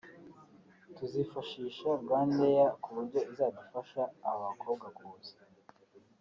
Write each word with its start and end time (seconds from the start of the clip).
tuzifashisha 0.95 1.89
Rwandair 2.01 2.67
ku 2.81 2.89
buryo 2.95 3.19
izadufasha 3.31 4.01
abo 4.27 4.39
bakobwa 4.45 4.87
kuza 4.97 5.33